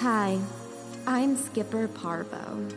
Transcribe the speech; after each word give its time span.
Hi, 0.00 0.38
I'm 1.08 1.36
Skipper 1.36 1.88
Parvo. 1.88 2.68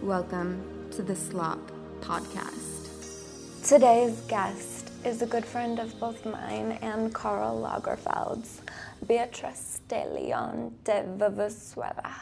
Welcome 0.00 0.62
to 0.92 1.02
the 1.02 1.16
Slop 1.16 1.58
Podcast. 2.00 3.66
Today's 3.66 4.20
guest 4.28 4.92
is 5.04 5.20
a 5.20 5.26
good 5.26 5.44
friend 5.44 5.80
of 5.80 5.98
both 5.98 6.24
mine 6.24 6.78
and 6.80 7.12
Karl 7.12 7.60
Lagerfeld's, 7.60 8.62
Beatrice 9.08 9.80
de 9.88 10.06
Leon 10.06 10.72
de 10.84 11.02
Venezuela. 11.16 12.14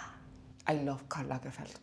I 0.66 0.76
love 0.76 1.06
Carl 1.10 1.26
Lagerfeld. 1.26 1.74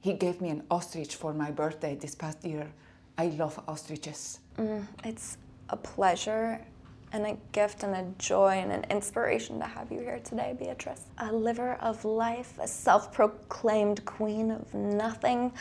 He 0.00 0.14
gave 0.14 0.40
me 0.40 0.48
an 0.48 0.62
ostrich 0.70 1.16
for 1.16 1.34
my 1.34 1.50
birthday 1.50 1.96
this 1.96 2.14
past 2.14 2.42
year. 2.46 2.72
I 3.18 3.26
love 3.26 3.62
ostriches. 3.68 4.40
Mm, 4.56 4.86
it's 5.04 5.36
a 5.68 5.76
pleasure 5.76 6.62
and 7.16 7.26
a 7.26 7.36
gift 7.52 7.82
and 7.82 7.94
a 7.94 8.04
joy 8.18 8.50
and 8.50 8.70
an 8.70 8.84
inspiration 8.90 9.58
to 9.58 9.64
have 9.64 9.90
you 9.90 10.00
here 10.00 10.20
today, 10.22 10.54
Beatrice. 10.58 11.04
A 11.18 11.32
liver 11.32 11.74
of 11.80 12.04
life, 12.04 12.52
a 12.60 12.68
self 12.68 13.12
proclaimed 13.12 14.04
queen 14.04 14.50
of 14.50 14.72
nothing, 14.74 15.52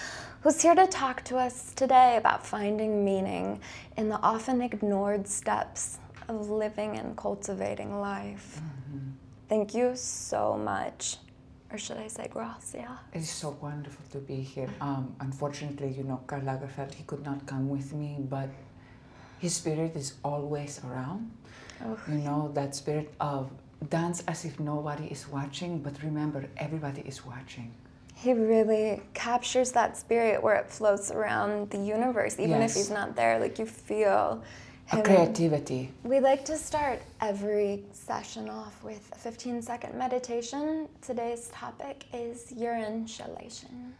who's 0.41 0.61
here 0.61 0.75
to 0.75 0.85
talk 0.85 1.23
to 1.23 1.37
us 1.37 1.73
today 1.73 2.17
about 2.17 2.45
finding 2.45 3.05
meaning 3.05 3.59
in 3.95 4.09
the 4.09 4.19
often 4.21 4.61
ignored 4.61 5.27
steps 5.27 5.99
of 6.27 6.49
living 6.49 6.97
and 6.97 7.15
cultivating 7.15 8.01
life. 8.01 8.59
Thank 9.47 9.73
you 9.73 9.95
so 9.95 10.57
much. 10.57 11.17
Or 11.71 11.77
should 11.77 11.97
I 11.97 12.07
say 12.07 12.27
gracia? 12.27 12.99
It 13.13 13.19
is 13.19 13.29
so 13.29 13.57
wonderful 13.61 14.05
to 14.11 14.19
be 14.19 14.41
here. 14.41 14.69
Um, 14.81 15.15
unfortunately, 15.21 15.91
you 15.91 16.03
know, 16.03 16.21
Karl 16.27 16.41
Lagerfeld, 16.41 16.93
he 16.93 17.03
could 17.03 17.23
not 17.23 17.45
come 17.45 17.69
with 17.69 17.93
me, 17.93 18.17
but 18.19 18.49
his 19.39 19.55
spirit 19.55 19.95
is 19.95 20.13
always 20.23 20.81
around. 20.85 21.31
Oh. 21.83 21.97
You 22.07 22.15
know, 22.15 22.51
that 22.53 22.75
spirit 22.75 23.13
of 23.19 23.49
dance 23.89 24.23
as 24.27 24.45
if 24.45 24.59
nobody 24.59 25.05
is 25.07 25.27
watching, 25.27 25.79
but 25.79 26.01
remember, 26.01 26.45
everybody 26.57 27.01
is 27.01 27.25
watching. 27.25 27.71
He 28.15 28.31
really 28.33 29.01
captures 29.13 29.71
that 29.73 29.97
spirit 29.97 30.41
where 30.41 30.55
it 30.55 30.69
floats 30.71 31.11
around 31.11 31.69
the 31.69 31.77
universe, 31.77 32.39
even 32.39 32.61
if 32.61 32.73
he's 32.73 32.89
not 32.89 33.15
there. 33.15 33.39
Like 33.39 33.59
you 33.59 33.65
feel 33.65 34.41
A 34.91 35.01
creativity. 35.01 35.91
We 36.03 36.19
like 36.19 36.45
to 36.45 36.57
start 36.57 37.01
every 37.19 37.83
session 37.91 38.49
off 38.49 38.81
with 38.83 39.09
a 39.13 39.17
15 39.17 39.61
second 39.61 39.95
meditation. 39.95 40.87
Today's 41.01 41.49
topic 41.49 42.05
is 42.13 42.53
urine 42.55 43.05
chelation. 43.05 43.91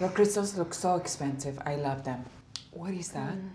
Your 0.00 0.10
crystals 0.10 0.56
look 0.56 0.74
so 0.74 0.94
expensive. 0.94 1.58
I 1.66 1.74
love 1.74 2.04
them. 2.04 2.24
What 2.70 2.94
is 2.94 3.08
that? 3.08 3.34
Mm. 3.34 3.50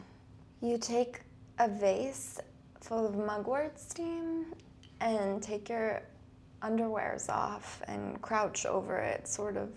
You 0.62 0.78
take 0.78 1.22
a 1.58 1.70
vase 1.70 2.40
full 2.82 3.08
of 3.08 3.16
mugwort 3.16 3.80
steam 3.80 4.54
and 5.00 5.42
take 5.42 5.70
your 5.70 6.02
underwears 6.62 7.30
off 7.30 7.82
and 7.88 8.22
crouch 8.22 8.66
over 8.66 8.98
it, 8.98 9.26
sort 9.26 9.56
of 9.56 9.70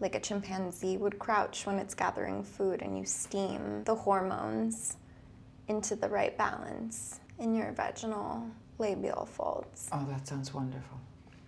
like 0.00 0.16
a 0.16 0.20
chimpanzee 0.20 0.96
would 0.96 1.18
crouch 1.20 1.64
when 1.64 1.78
it's 1.78 1.94
gathering 1.94 2.42
food, 2.42 2.82
and 2.82 2.98
you 2.98 3.04
steam 3.04 3.84
the 3.84 3.94
hormones 3.94 4.96
into 5.68 5.94
the 5.94 6.08
right 6.08 6.36
balance 6.36 7.20
in 7.38 7.54
your 7.54 7.70
vaginal 7.72 8.44
labial 8.78 9.26
folds. 9.26 9.88
Oh, 9.92 10.04
that 10.10 10.26
sounds 10.26 10.52
wonderful. 10.52 10.98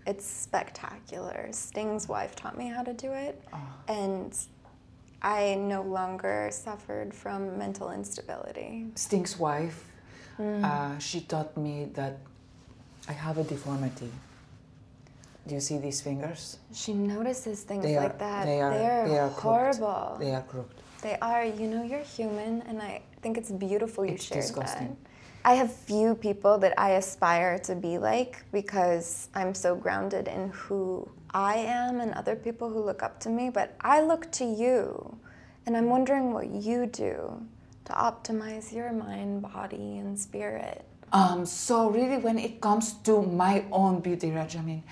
It's 0.06 0.24
spectacular. 0.24 1.48
Sting's 1.50 2.08
wife 2.08 2.36
taught 2.36 2.56
me 2.56 2.68
how 2.68 2.82
to 2.84 2.92
do 2.92 3.12
it, 3.12 3.42
Oh. 3.52 3.58
and 3.88 4.36
I 5.20 5.56
no 5.56 5.82
longer 5.82 6.48
suffered 6.52 7.12
from 7.12 7.58
mental 7.58 7.90
instability. 7.90 8.86
Sting's 8.94 9.36
wife, 9.38 9.84
uh, 10.38 10.96
she 10.98 11.20
taught 11.22 11.56
me 11.56 11.86
that 11.94 12.18
I 13.08 13.12
have 13.12 13.38
a 13.38 13.44
deformity. 13.44 14.12
Do 15.48 15.54
you 15.54 15.60
see 15.60 15.78
these 15.78 16.00
fingers? 16.00 16.58
She 16.72 16.92
notices 16.94 17.62
things 17.62 17.82
They 17.84 17.96
are, 17.96 18.02
like 18.04 18.18
that. 18.18 18.46
They 18.46 18.60
are, 18.60 18.70
they 19.08 19.18
are 19.18 19.28
crooked. 19.30 19.42
horrible. 19.80 20.16
They 20.20 20.34
are 20.34 20.42
crooked. 20.42 20.82
They 21.02 21.16
are. 21.20 21.44
You 21.44 21.66
know, 21.68 21.82
you're 21.82 22.00
human, 22.00 22.62
and 22.62 22.80
I 22.80 23.02
think 23.22 23.36
it's 23.38 23.50
beautiful 23.50 24.04
you 24.04 24.14
It's 24.14 24.24
shared 24.24 24.42
disgusting. 24.42 24.88
that. 24.88 25.10
I 25.44 25.54
have 25.54 25.72
few 25.72 26.14
people 26.16 26.58
that 26.58 26.74
I 26.76 26.90
aspire 26.98 27.58
to 27.60 27.76
be 27.76 27.98
like 27.98 28.42
because 28.50 29.28
I'm 29.34 29.54
so 29.54 29.76
grounded 29.76 30.26
in 30.26 30.48
who 30.50 31.08
I 31.32 31.54
am 31.58 32.00
and 32.00 32.12
other 32.14 32.34
people 32.34 32.68
who 32.68 32.80
look 32.82 33.02
up 33.02 33.20
to 33.20 33.28
me. 33.28 33.50
But 33.50 33.76
I 33.80 34.00
look 34.00 34.30
to 34.32 34.44
you, 34.44 35.16
and 35.66 35.76
I'm 35.76 35.88
wondering 35.88 36.32
what 36.32 36.48
you 36.48 36.86
do 36.86 37.40
to 37.84 37.92
optimize 37.92 38.72
your 38.72 38.92
mind, 38.92 39.42
body, 39.42 39.98
and 39.98 40.18
spirit. 40.18 40.84
Um, 41.12 41.46
so 41.46 41.88
really, 41.90 42.18
when 42.18 42.38
it 42.38 42.60
comes 42.60 42.94
to 43.04 43.22
my 43.22 43.64
own 43.70 44.00
beauty 44.00 44.32
regimen, 44.32 44.82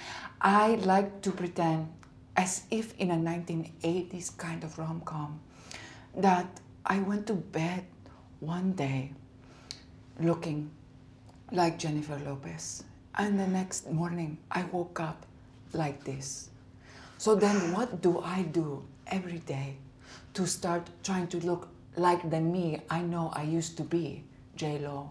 I 0.40 0.76
like 0.76 1.20
to 1.22 1.32
pretend 1.32 1.88
as 2.36 2.62
if 2.70 2.94
in 2.98 3.10
a 3.10 3.16
1980s 3.16 4.36
kind 4.38 4.62
of 4.62 4.78
rom-com 4.78 5.40
that 6.16 6.60
I 6.84 6.98
went 7.00 7.26
to 7.28 7.34
bed 7.34 7.84
one 8.40 8.72
day 8.72 9.12
looking 10.20 10.70
like 11.50 11.78
Jennifer 11.78 12.20
Lopez, 12.24 12.84
and 13.16 13.38
the 13.38 13.46
next 13.46 13.90
morning 13.90 14.38
I 14.50 14.64
woke 14.64 15.00
up 15.00 15.26
like 15.72 16.04
this. 16.04 16.50
So 17.18 17.34
then, 17.34 17.72
what 17.72 18.02
do 18.02 18.20
I 18.20 18.42
do 18.42 18.84
every 19.06 19.38
day 19.38 19.76
to 20.34 20.46
start 20.46 20.90
trying 21.02 21.28
to 21.28 21.38
look 21.38 21.68
like 21.96 22.28
the 22.28 22.40
me 22.40 22.80
I 22.90 23.02
know 23.02 23.30
I 23.34 23.42
used 23.42 23.76
to 23.78 23.82
be, 23.82 24.24
J 24.56 24.78
Lo? 24.78 25.10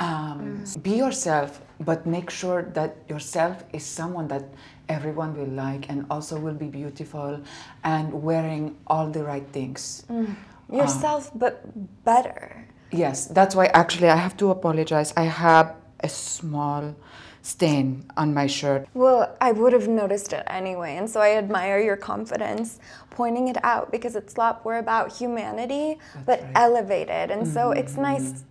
Um, 0.00 0.62
mm. 0.64 0.82
Be 0.82 0.92
yourself, 0.92 1.60
but 1.80 2.06
make 2.06 2.30
sure 2.30 2.62
that 2.74 2.96
yourself 3.08 3.64
is 3.72 3.84
someone 3.84 4.28
that 4.28 4.44
everyone 4.88 5.36
will 5.36 5.52
like 5.66 5.88
and 5.90 6.06
also 6.10 6.38
will 6.38 6.54
be 6.54 6.68
beautiful 6.68 7.40
and 7.84 8.12
wearing 8.12 8.76
all 8.86 9.08
the 9.10 9.24
right 9.24 9.46
things. 9.52 10.04
Mm. 10.10 10.26
Um, 10.26 10.36
yourself, 10.70 11.30
but 11.34 11.62
better. 12.04 12.66
Yes, 12.90 13.26
that's 13.26 13.54
why 13.54 13.66
actually 13.66 14.08
I 14.08 14.16
have 14.16 14.36
to 14.38 14.50
apologize. 14.50 15.12
I 15.16 15.24
have 15.24 15.74
a 16.00 16.08
small 16.08 16.94
stain 17.42 18.04
on 18.16 18.34
my 18.34 18.46
shirt. 18.46 18.86
Well, 18.94 19.36
I 19.40 19.52
would 19.52 19.72
have 19.72 19.88
noticed 19.88 20.32
it 20.32 20.44
anyway, 20.46 20.96
and 20.96 21.08
so 21.08 21.20
I 21.20 21.36
admire 21.36 21.80
your 21.80 21.96
confidence 21.96 22.78
pointing 23.10 23.48
it 23.48 23.56
out 23.64 23.90
because 23.90 24.16
it's 24.16 24.34
slop. 24.34 24.64
We're 24.64 24.78
about 24.78 25.16
humanity, 25.16 25.98
but 26.26 26.42
right. 26.42 26.52
elevated, 26.54 27.30
and 27.30 27.46
so 27.46 27.72
it's 27.72 27.96
nice. 27.96 28.32
Mm. 28.32 28.44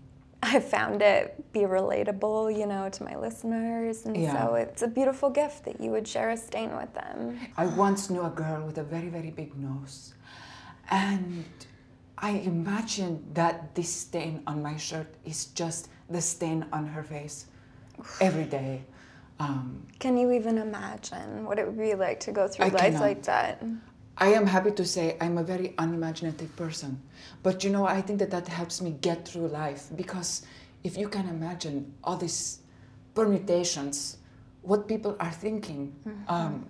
I 0.55 0.59
found 0.59 1.01
it 1.01 1.23
be 1.51 1.61
relatable, 1.61 2.57
you 2.59 2.65
know, 2.73 2.83
to 2.89 3.03
my 3.09 3.15
listeners, 3.25 4.05
and 4.05 4.15
Yeah. 4.15 4.33
so 4.33 4.55
it's 4.55 4.81
a 4.81 4.87
beautiful 4.87 5.29
gift 5.29 5.65
that 5.65 5.77
you 5.83 5.89
would 5.91 6.07
share 6.07 6.29
a 6.29 6.37
stain 6.37 6.71
with 6.81 6.91
them. 7.01 7.37
I 7.57 7.65
once 7.85 8.09
knew 8.09 8.23
a 8.23 8.29
girl 8.43 8.61
with 8.67 8.77
a 8.77 8.83
very, 8.83 9.09
very 9.17 9.31
big 9.41 9.51
nose. 9.57 10.13
And 10.89 11.45
I 12.17 12.31
imagined 12.55 13.19
that 13.33 13.55
this 13.75 13.91
stain 14.05 14.41
on 14.47 14.57
my 14.63 14.77
shirt 14.77 15.07
is 15.25 15.39
just 15.61 15.89
the 16.09 16.21
stain 16.21 16.65
on 16.71 16.83
her 16.87 17.03
face 17.03 17.37
every 18.21 18.45
day. 18.45 18.83
Um, 19.39 19.85
Can 19.99 20.17
you 20.17 20.31
even 20.31 20.57
imagine 20.57 21.45
what 21.45 21.59
it 21.59 21.65
would 21.67 21.77
be 21.77 21.93
like 21.93 22.19
to 22.21 22.31
go 22.31 22.47
through 22.47 22.65
I 22.65 22.69
life 22.69 22.81
cannot. 22.81 23.01
like 23.01 23.23
that? 23.23 23.61
I 24.19 24.29
am 24.33 24.47
happy 24.47 24.71
to 24.71 24.85
say 24.85 25.15
I'm 25.21 25.37
a 25.37 25.43
very 25.43 25.75
unimaginative 25.77 26.55
person. 26.55 27.01
But 27.43 27.63
you 27.63 27.69
know, 27.69 27.85
I 27.85 28.01
think 28.01 28.19
that 28.19 28.31
that 28.31 28.47
helps 28.47 28.81
me 28.81 28.97
get 29.01 29.27
through 29.27 29.47
life 29.49 29.87
because 29.95 30.43
if 30.83 30.97
you 30.97 31.07
can 31.07 31.29
imagine 31.29 31.93
all 32.03 32.17
these 32.17 32.59
permutations, 33.13 34.17
what 34.63 34.87
people 34.87 35.15
are 35.19 35.31
thinking, 35.31 35.95
um, 36.27 36.65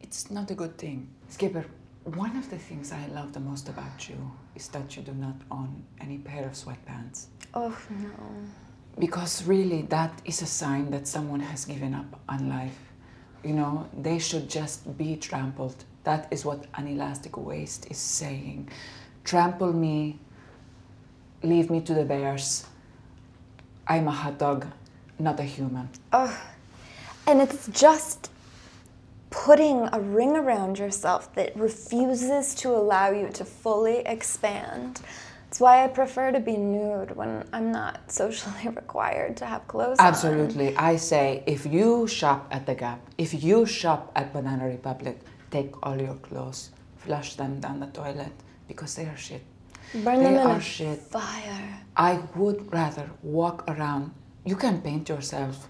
it's 0.00 0.30
not 0.30 0.50
a 0.50 0.54
good 0.54 0.78
thing. 0.78 1.08
Skipper, 1.28 1.66
one 2.04 2.36
of 2.36 2.48
the 2.48 2.58
things 2.58 2.90
I 2.92 3.06
love 3.08 3.32
the 3.34 3.40
most 3.40 3.68
about 3.68 4.08
you 4.08 4.16
is 4.54 4.68
that 4.68 4.96
you 4.96 5.02
do 5.02 5.12
not 5.12 5.36
own 5.50 5.84
any 6.00 6.18
pair 6.18 6.44
of 6.46 6.52
sweatpants. 6.52 7.26
Oh 7.52 7.76
no. 7.90 8.10
Because 8.98 9.44
really, 9.44 9.82
that 9.82 10.20
is 10.24 10.42
a 10.42 10.46
sign 10.46 10.90
that 10.90 11.06
someone 11.06 11.40
has 11.40 11.64
given 11.66 11.94
up 11.94 12.20
on 12.28 12.48
life. 12.48 12.78
You 13.44 13.52
know, 13.52 13.88
they 13.96 14.18
should 14.18 14.48
just 14.48 14.96
be 14.98 15.16
trampled. 15.16 15.84
That 16.08 16.26
is 16.30 16.42
what 16.42 16.64
an 16.72 16.86
elastic 16.88 17.36
waist 17.36 17.86
is 17.90 17.98
saying. 17.98 18.70
Trample 19.24 19.74
me, 19.74 20.18
leave 21.42 21.68
me 21.68 21.82
to 21.82 21.92
the 21.92 22.02
bears. 22.02 22.64
I'm 23.86 24.08
a 24.08 24.10
hot 24.10 24.38
dog, 24.38 24.66
not 25.18 25.38
a 25.38 25.42
human. 25.42 25.90
And 27.26 27.42
it's 27.42 27.68
just 27.68 28.30
putting 29.28 29.86
a 29.92 30.00
ring 30.00 30.34
around 30.34 30.78
yourself 30.78 31.34
that 31.34 31.54
refuses 31.54 32.54
to 32.54 32.70
allow 32.70 33.10
you 33.10 33.28
to 33.28 33.44
fully 33.44 33.98
expand 34.06 35.02
It's 35.48 35.60
why 35.60 35.84
I 35.84 35.88
prefer 35.88 36.32
to 36.32 36.40
be 36.40 36.56
nude 36.56 37.16
when 37.16 37.46
I'm 37.52 37.70
not 37.70 38.10
socially 38.10 38.68
required 38.82 39.36
to 39.38 39.46
have 39.46 39.66
clothes 39.68 39.98
on. 39.98 40.06
Absolutely. 40.06 40.74
I 40.76 40.96
say 40.96 41.42
if 41.46 41.66
you 41.66 42.06
shop 42.06 42.48
at 42.50 42.64
the 42.64 42.74
Gap, 42.74 43.00
if 43.18 43.42
you 43.44 43.66
shop 43.66 44.12
at 44.14 44.32
Banana 44.32 44.66
Republic, 44.66 45.18
take 45.50 45.74
all 45.86 46.00
your 46.00 46.14
clothes, 46.16 46.70
flush 46.96 47.34
them 47.34 47.60
down 47.60 47.80
the 47.80 47.86
toilet 47.86 48.32
because 48.66 48.94
they 48.94 49.06
are 49.06 49.16
shit. 49.16 49.42
Burn 49.94 50.22
they 50.22 50.34
them 50.34 50.50
in 50.50 50.60
shit. 50.60 50.98
fire. 51.00 51.80
I 51.96 52.20
would 52.36 52.70
rather 52.72 53.10
walk 53.22 53.64
around. 53.68 54.12
You 54.44 54.56
can 54.56 54.80
paint 54.82 55.08
yourself, 55.08 55.68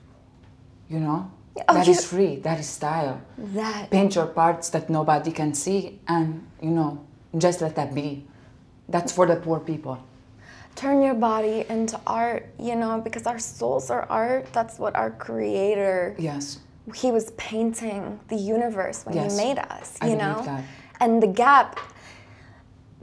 you 0.88 1.00
know? 1.00 1.30
Oh, 1.68 1.74
That 1.74 1.86
you- 1.86 1.92
is 1.92 2.04
free, 2.04 2.36
that 2.40 2.58
is 2.60 2.66
style. 2.66 3.20
That 3.38 3.90
Paint 3.90 4.14
your 4.14 4.26
parts 4.26 4.70
that 4.70 4.88
nobody 4.90 5.30
can 5.32 5.54
see 5.54 6.00
and, 6.06 6.46
you 6.62 6.70
know, 6.70 7.00
just 7.36 7.60
let 7.60 7.74
that 7.76 7.94
be. 7.94 8.26
That's 8.88 9.12
for 9.12 9.26
the 9.26 9.36
poor 9.36 9.60
people. 9.60 9.98
turn 10.76 11.02
your 11.02 11.14
body 11.14 11.64
into 11.68 11.98
art, 12.06 12.46
you 12.56 12.76
know, 12.76 13.00
because 13.00 13.26
our 13.26 13.38
souls 13.40 13.90
are 13.90 14.06
art. 14.08 14.46
That's 14.52 14.78
what 14.78 14.94
our 14.94 15.10
creator 15.10 16.14
Yes. 16.18 16.60
He 16.94 17.10
was 17.10 17.30
painting 17.32 18.20
the 18.28 18.36
universe 18.36 19.04
when 19.04 19.14
Yes, 19.14 19.38
he 19.38 19.44
made 19.44 19.58
us, 19.58 19.94
you 20.02 20.08
believe 20.08 20.18
know? 20.18 20.42
that. 20.44 20.64
And 21.00 21.22
the 21.22 21.26
gap 21.26 21.78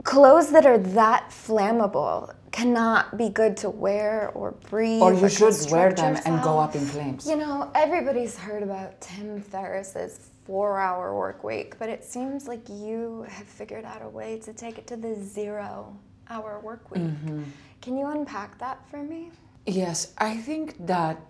clothes 0.02 0.50
that 0.52 0.66
are 0.66 0.78
that 0.78 1.30
flammable 1.30 2.34
cannot 2.52 3.18
be 3.18 3.28
good 3.28 3.56
to 3.58 3.68
wear 3.68 4.30
or 4.34 4.52
breathe. 4.52 5.02
Or 5.02 5.12
you 5.12 5.28
should 5.28 5.54
wear 5.70 5.92
them 5.92 6.16
and 6.24 6.42
go 6.42 6.58
up 6.58 6.74
in 6.74 6.86
flames. 6.86 7.26
You 7.26 7.36
know, 7.36 7.70
everybody's 7.74 8.36
heard 8.38 8.62
about 8.62 9.00
Tim 9.00 9.42
Ferriss's 9.42 10.30
four 10.46 10.78
hour 10.78 11.14
work 11.14 11.42
week, 11.44 11.78
but 11.78 11.88
it 11.88 12.04
seems 12.04 12.46
like 12.46 12.66
you 12.68 13.26
have 13.28 13.46
figured 13.46 13.84
out 13.84 14.00
a 14.02 14.08
way 14.08 14.38
to 14.38 14.52
take 14.52 14.78
it 14.78 14.86
to 14.86 14.96
the 14.96 15.14
zero 15.16 15.94
hour 16.30 16.60
work 16.60 16.90
week. 16.90 17.02
Mm-hmm. 17.02 17.42
Can 17.82 17.98
you 17.98 18.06
unpack 18.06 18.58
that 18.58 18.88
for 18.88 19.02
me? 19.02 19.30
Yes, 19.66 20.14
I 20.18 20.36
think 20.36 20.86
that 20.86 21.20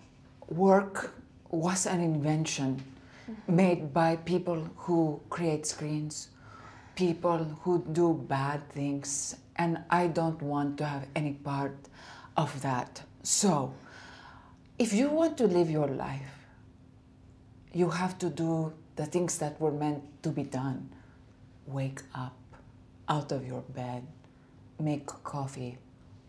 work 0.49 1.13
was 1.49 1.85
an 1.85 2.01
invention 2.01 2.83
made 3.47 3.93
by 3.93 4.15
people 4.17 4.69
who 4.75 5.21
create 5.29 5.65
screens, 5.65 6.29
people 6.95 7.37
who 7.61 7.83
do 7.91 8.13
bad 8.27 8.69
things, 8.69 9.35
and 9.55 9.79
I 9.89 10.07
don't 10.07 10.41
want 10.41 10.77
to 10.79 10.85
have 10.85 11.07
any 11.15 11.33
part 11.33 11.77
of 12.35 12.61
that. 12.61 13.01
So, 13.23 13.73
if 14.77 14.93
you 14.93 15.09
want 15.09 15.37
to 15.39 15.47
live 15.47 15.69
your 15.69 15.87
life, 15.87 16.31
you 17.73 17.89
have 17.89 18.17
to 18.19 18.29
do 18.29 18.73
the 18.95 19.05
things 19.05 19.37
that 19.39 19.59
were 19.59 19.71
meant 19.71 20.03
to 20.23 20.29
be 20.29 20.43
done. 20.43 20.89
Wake 21.65 22.01
up 22.15 22.37
out 23.09 23.31
of 23.31 23.45
your 23.45 23.61
bed, 23.61 24.05
make 24.79 25.05
coffee, 25.23 25.77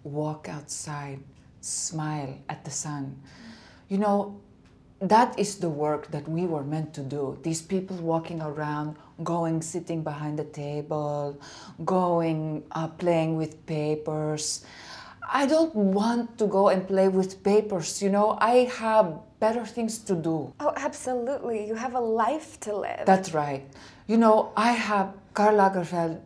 walk 0.03 0.49
outside, 0.49 1.21
smile 1.61 2.39
at 2.49 2.65
the 2.65 2.71
sun. 2.71 3.21
You 3.89 3.99
know, 3.99 4.41
that 5.01 5.39
is 5.39 5.59
the 5.59 5.69
work 5.69 6.11
that 6.11 6.29
we 6.29 6.47
were 6.47 6.65
meant 6.65 6.93
to 6.95 7.03
do. 7.03 7.39
These 7.43 7.63
people 7.63 7.97
walking 7.99 8.43
around, 8.43 8.97
going, 9.23 9.63
sitting 9.63 10.03
behind 10.03 10.39
the 10.39 10.45
table, 10.45 11.41
going, 11.85 12.65
uh, 12.73 12.89
playing 12.89 13.37
with 13.37 13.65
papers. 13.67 14.65
I 15.31 15.47
don't 15.47 15.75
want 15.75 16.39
to 16.39 16.47
go 16.47 16.69
and 16.69 16.87
play 16.87 17.09
with 17.09 17.43
papers. 17.45 18.03
You 18.03 18.11
know, 18.11 18.39
I 18.41 18.71
have 18.79 19.21
better 19.39 19.65
things 19.65 19.99
to 19.99 20.15
do. 20.15 20.53
Oh, 20.59 20.73
absolutely. 20.77 21.67
You 21.69 21.75
have 21.75 21.95
a 21.95 22.01
life 22.01 22.59
to 22.61 22.77
live. 22.77 23.05
That's 23.05 23.33
right. 23.35 23.65
You 24.07 24.17
know, 24.17 24.53
I 24.57 24.73
have 24.73 25.15
Karl 25.35 25.57
Lagerfeld. 25.57 26.21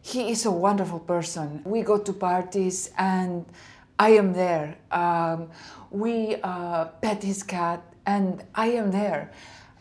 He 0.00 0.30
is 0.30 0.46
a 0.46 0.50
wonderful 0.50 0.98
person. 0.98 1.62
We 1.64 1.82
go 1.82 1.98
to 1.98 2.12
parties 2.12 2.90
and 2.98 3.44
I 3.98 4.10
am 4.10 4.32
there. 4.32 4.76
Um, 4.90 5.50
we 5.90 6.36
uh, 6.42 6.86
pet 7.00 7.22
his 7.22 7.44
cat 7.44 7.91
and 8.06 8.42
I 8.54 8.68
am 8.68 8.90
there. 8.90 9.30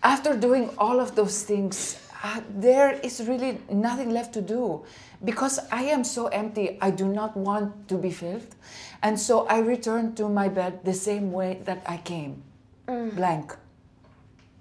After 0.04 0.36
doing 0.36 0.70
all 0.78 1.00
of 1.00 1.16
those 1.16 1.44
things, 1.44 2.00
uh, 2.24 2.42
there 2.50 2.92
is 3.04 3.28
really 3.28 3.60
nothing 3.72 4.10
left 4.12 4.34
to 4.34 4.42
do 4.42 4.84
because 5.24 5.60
I 5.72 5.84
am 5.84 6.04
so 6.04 6.28
empty. 6.28 6.78
I 6.82 6.92
do 6.92 7.06
not 7.06 7.36
want 7.38 7.88
to 7.90 7.98
be 7.98 8.12
filled. 8.12 8.56
And 9.02 9.20
so 9.20 9.48
I 9.48 9.60
return 9.60 10.16
to 10.16 10.30
my 10.30 10.48
bed 10.48 10.84
the 10.84 10.94
same 10.94 11.32
way 11.32 11.62
that 11.66 11.84
I 11.86 11.98
came 11.98 12.44
blank. 12.88 13.56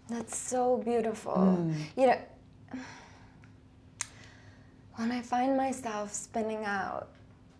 That's 0.08 0.36
so 0.36 0.78
beautiful. 0.84 1.34
Hmm. 1.34 1.72
You 1.96 2.06
know, 2.08 2.18
when 4.96 5.12
I 5.12 5.22
find 5.22 5.56
myself 5.56 6.12
spinning 6.12 6.64
out, 6.64 7.08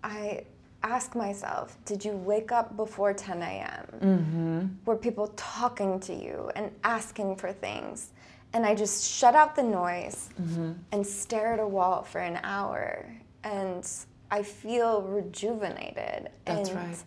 I 0.03 0.44
ask 0.82 1.14
myself, 1.14 1.76
did 1.85 2.05
you 2.05 2.12
wake 2.12 2.53
up 2.53 2.76
before 2.76 3.12
10 3.12 3.43
a.m.? 3.43 3.87
Mm-hmm. 4.03 4.67
Were 4.90 4.96
people 4.96 5.28
talking 5.37 6.00
to 6.00 6.12
you 6.12 6.50
and 6.56 6.72
asking 6.82 7.37
for 7.37 7.52
things? 7.52 8.10
And 8.52 8.66
I 8.66 8.75
just 8.75 9.08
shut 9.08 9.37
out 9.37 9.54
the 9.54 9.62
noise 9.62 10.31
Mm-hmm. 10.42 10.72
and 10.90 11.06
stare 11.06 11.52
at 11.52 11.60
a 11.60 11.70
wall 11.76 12.02
for 12.02 12.20
an 12.20 12.40
hour. 12.42 13.06
And 13.44 13.88
I 14.32 14.42
feel 14.42 15.02
rejuvenated. 15.02 16.31
That's 16.44 16.70
and, 16.70 16.76
right. 16.76 17.04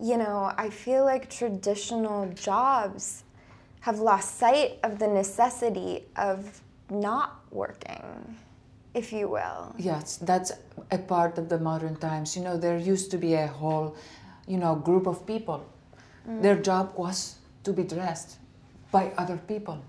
You 0.00 0.16
know, 0.16 0.50
I 0.56 0.70
feel 0.70 1.04
like 1.04 1.28
traditional 1.28 2.20
jobs 2.32 3.24
have 3.80 3.98
lost 3.98 4.38
sight 4.38 4.78
of 4.82 4.98
the 4.98 5.08
necessity 5.08 6.04
of 6.16 6.62
not 6.88 7.28
working, 7.50 8.04
if 8.94 9.12
you 9.12 9.28
will. 9.28 9.74
Yes, 9.76 10.16
that's 10.16 10.52
a 10.90 10.96
part 10.96 11.36
of 11.36 11.50
the 11.50 11.58
modern 11.58 11.96
times. 11.96 12.34
You 12.34 12.42
know, 12.44 12.56
there 12.56 12.78
used 12.78 13.10
to 13.10 13.18
be 13.18 13.34
a 13.34 13.46
whole, 13.46 13.94
you 14.46 14.56
know, 14.56 14.74
group 14.74 15.06
of 15.06 15.26
people. 15.26 15.66
Mm. 16.28 16.42
Their 16.42 16.56
job 16.56 16.92
was 16.96 17.36
to 17.64 17.72
be 17.72 17.84
dressed 17.84 18.38
by 18.90 19.12
other 19.16 19.36
people. 19.36 19.82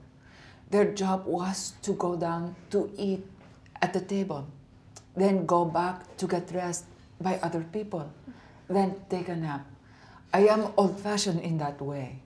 Their 0.69 0.93
job 0.93 1.25
was 1.25 1.73
to 1.83 1.93
go 1.93 2.15
down 2.15 2.55
to 2.71 2.91
eat 2.97 3.25
at 3.81 3.93
the 3.93 4.01
table, 4.01 4.47
then 5.15 5.45
go 5.45 5.65
back 5.65 6.17
to 6.17 6.27
get 6.27 6.47
dressed 6.47 6.85
by 7.21 7.39
other 7.43 7.63
people, 7.71 8.09
then 8.67 8.95
take 9.09 9.29
a 9.29 9.35
nap. 9.35 9.65
I 10.33 10.47
am 10.47 10.73
old 10.75 10.99
fashioned 10.99 11.41
in 11.41 11.57
that 11.59 11.81
way. 11.81 12.19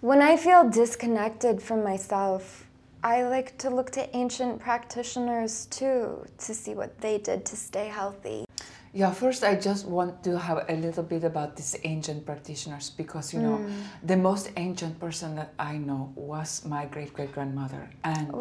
When 0.00 0.22
I 0.22 0.36
feel 0.36 0.68
disconnected 0.70 1.60
from 1.60 1.84
myself, 1.84 2.66
I 3.02 3.24
like 3.24 3.58
to 3.58 3.70
look 3.70 3.90
to 3.92 4.16
ancient 4.16 4.60
practitioners 4.60 5.66
too 5.66 6.24
to 6.38 6.54
see 6.54 6.74
what 6.74 7.00
they 7.00 7.18
did 7.18 7.44
to 7.46 7.56
stay 7.56 7.88
healthy. 7.88 8.44
Yeah, 8.92 9.12
first 9.12 9.44
I 9.44 9.54
just 9.54 9.86
want 9.86 10.24
to 10.24 10.36
have 10.36 10.64
a 10.68 10.74
little 10.74 11.04
bit 11.04 11.22
about 11.22 11.54
these 11.56 11.76
ancient 11.84 12.26
practitioners 12.26 12.90
because 12.90 13.32
you 13.32 13.40
know 13.40 13.64
the 14.02 14.16
most 14.16 14.50
ancient 14.56 14.98
person 14.98 15.36
that 15.36 15.54
I 15.58 15.78
know 15.78 16.12
was 16.16 16.64
my 16.64 16.86
great 16.86 17.12
great 17.14 17.32
grandmother, 17.32 17.88
and 18.02 18.34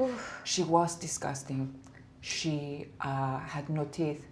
she 0.44 0.63
was 0.63 0.96
disgusting. 0.96 1.75
She 2.22 2.88
uh, 3.00 3.39
had 3.39 3.70
no 3.70 3.86
teeth. 3.91 4.25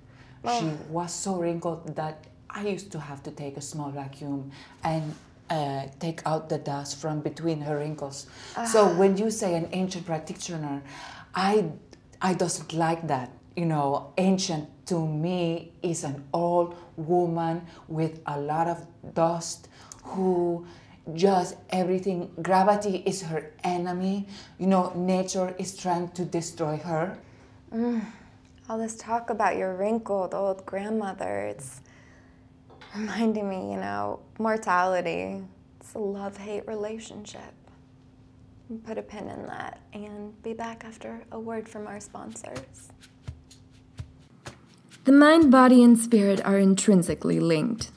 She 0.58 0.66
was 0.90 1.12
so 1.14 1.36
wrinkled 1.36 1.96
that 1.96 2.26
I 2.50 2.68
used 2.68 2.92
to 2.94 3.00
have 3.00 3.22
to 3.24 3.32
take 3.32 3.58
a 3.58 3.62
small 3.62 3.92
vacuum 3.92 4.52
and 4.84 5.14
uh, 5.50 5.84
take 6.00 6.22
out 6.26 6.50
the 6.50 6.58
dust 6.58 6.98
from 6.98 7.20
between 7.20 7.62
her 7.62 7.78
wrinkles. 7.78 8.28
So 8.66 8.88
when 8.88 9.18
you 9.18 9.30
say 9.30 9.56
an 9.56 9.70
ancient 9.72 10.06
practitioner, 10.06 10.82
I 11.36 11.66
I 12.22 12.34
doesn't 12.34 12.74
like 12.74 13.08
that. 13.08 13.30
You 13.58 13.66
know, 13.66 14.14
ancient 14.20 14.70
to 14.86 15.04
me 15.04 15.72
is 15.82 16.04
an 16.04 16.24
old 16.32 16.76
woman 16.96 17.66
with 17.88 18.20
a 18.28 18.40
lot 18.40 18.68
of 18.68 18.86
dust 19.16 19.68
who 20.04 20.68
just 21.16 21.56
everything 21.72 22.30
gravity 22.44 23.02
is 23.04 23.24
her 23.24 23.52
enemy. 23.64 24.28
You 24.60 24.68
know, 24.68 24.94
nature 24.96 25.56
is 25.58 25.76
trying 25.76 26.10
to 26.10 26.24
destroy 26.24 26.78
her. 26.78 27.18
Mm, 27.74 28.06
all 28.70 28.78
this 28.78 28.96
talk 28.96 29.32
about 29.32 29.58
your 29.58 29.74
wrinkled 29.74 30.36
old 30.36 30.64
grandmother, 30.68 31.40
it's 31.40 31.82
reminding 32.96 33.50
me, 33.50 33.72
you 33.72 33.80
know, 33.80 34.20
mortality. 34.38 35.42
It's 35.80 35.96
a 35.96 36.00
love 36.00 36.38
hate 36.38 36.68
relationship. 36.68 37.56
Put 38.86 39.00
a 39.00 39.02
pin 39.02 39.30
in 39.30 39.48
that 39.48 39.80
and 39.94 40.40
be 40.44 40.54
back 40.54 40.86
after 40.86 41.24
a 41.32 41.40
word 41.40 41.68
from 41.68 41.88
our 41.88 42.00
sponsors. 42.00 42.92
The 45.08 45.14
mind, 45.14 45.50
body, 45.50 45.86
and 45.86 45.98
spirit 45.98 46.46
are 46.46 46.58
intrinsically 46.58 47.40
linked. 47.40 47.92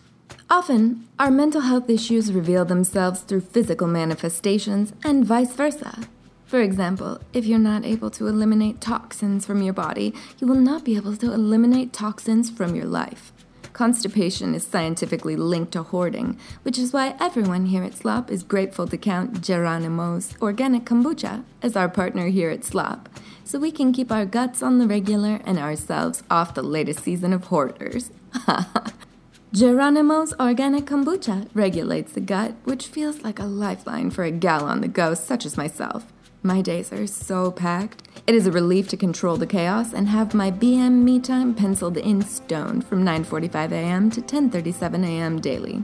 Often, 0.49 1.09
our 1.19 1.29
mental 1.29 1.62
health 1.62 1.90
issues 1.90 2.33
reveal 2.33 2.64
themselves 2.64 3.23
through 3.23 3.40
physical 3.40 3.88
manifestations 3.88 4.93
and 5.02 5.25
vice 5.25 5.52
versa. 5.52 6.05
For 6.47 6.61
example, 6.61 7.21
if 7.33 7.47
you're 7.47 7.59
not 7.59 7.85
able 7.85 8.11
to 8.11 8.29
eliminate 8.29 8.81
toxins 8.81 9.45
from 9.45 9.61
your 9.61 9.75
body, 9.75 10.14
you 10.38 10.47
will 10.47 10.55
not 10.55 10.85
be 10.85 10.95
able 10.95 11.17
to 11.17 11.33
eliminate 11.33 11.93
toxins 11.93 12.49
from 12.49 12.76
your 12.76 12.87
life. 12.87 13.33
Constipation 13.81 14.55
is 14.55 14.63
scientifically 14.63 15.37
linked 15.37 15.73
to 15.73 15.83
hoarding, 15.83 16.39
which 16.65 16.79
is 16.79 16.93
why 16.93 17.17
everyone 17.19 17.65
here 17.65 17.83
at 17.83 17.95
Slop 17.95 18.31
is 18.31 18.43
grateful 18.43 18.87
to 18.87 18.99
count 18.99 19.41
Geronimo's 19.41 20.35
Organic 20.43 20.85
Kombucha 20.85 21.45
as 21.63 21.77
our 21.77 21.89
partner 21.89 22.27
here 22.27 22.51
at 22.51 22.63
Slop, 22.63 23.09
so 23.43 23.59
we 23.59 23.73
can 23.73 23.95
keep 23.95 24.13
our 24.13 24.27
guts 24.27 24.63
on 24.63 24.77
the 24.77 24.87
regular 24.87 25.41
and 25.47 25.59
ourselves 25.59 26.23
off 26.31 26.53
the 26.53 26.63
latest 26.63 27.01
season 27.01 27.33
of 27.33 27.45
hoarders. 27.45 28.11
Geronimo's 29.55 30.35
Organic 30.39 30.85
Kombucha 30.85 31.49
regulates 31.55 32.13
the 32.13 32.21
gut, 32.21 32.57
which 32.65 32.87
feels 32.87 33.23
like 33.23 33.39
a 33.39 33.45
lifeline 33.45 34.11
for 34.11 34.25
a 34.25 34.31
gal 34.31 34.67
on 34.67 34.83
the 34.83 34.89
go 34.89 35.15
such 35.15 35.47
as 35.47 35.57
myself. 35.57 36.05
My 36.43 36.61
days 36.61 36.93
are 36.93 37.07
so 37.07 37.51
packed. 37.51 38.03
It 38.27 38.35
is 38.35 38.47
a 38.47 38.53
relief 38.53 38.87
to 38.89 38.97
control 38.97 39.37
the 39.37 39.47
chaos 39.47 39.93
and 39.93 40.09
have 40.09 40.35
my 40.35 40.50
BM 40.50 41.03
me 41.03 41.19
time 41.19 41.55
penciled 41.55 41.97
in 41.97 42.23
stone 42.23 42.81
from 42.81 43.05
9:45 43.05 43.73
a.m. 43.73 44.11
to 44.11 44.21
10:37 44.21 45.05
a.m. 45.05 45.41
daily. 45.41 45.83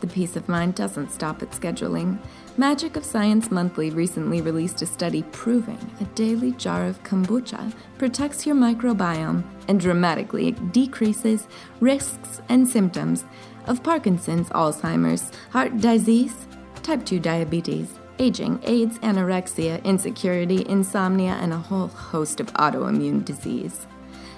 The 0.00 0.06
peace 0.06 0.34
of 0.34 0.48
mind 0.48 0.76
doesn't 0.76 1.10
stop 1.10 1.42
at 1.42 1.50
scheduling. 1.50 2.18
Magic 2.56 2.96
of 2.96 3.04
Science 3.04 3.50
Monthly 3.50 3.90
recently 3.90 4.40
released 4.40 4.80
a 4.82 4.86
study 4.86 5.22
proving 5.30 5.78
a 6.00 6.04
daily 6.14 6.52
jar 6.52 6.86
of 6.86 7.02
kombucha 7.02 7.72
protects 7.98 8.46
your 8.46 8.56
microbiome 8.56 9.42
and 9.68 9.78
dramatically 9.78 10.52
decreases 10.72 11.48
risks 11.80 12.40
and 12.48 12.66
symptoms 12.66 13.24
of 13.66 13.82
Parkinson's, 13.82 14.48
Alzheimer's, 14.50 15.30
heart 15.50 15.76
disease, 15.78 16.46
type 16.82 17.04
2 17.04 17.20
diabetes, 17.20 17.99
aging, 18.20 18.60
AIDS, 18.64 18.98
anorexia, 18.98 19.82
insecurity, 19.82 20.64
insomnia, 20.68 21.38
and 21.40 21.52
a 21.52 21.58
whole 21.58 21.88
host 21.88 22.38
of 22.38 22.52
autoimmune 22.54 23.24
disease. 23.24 23.86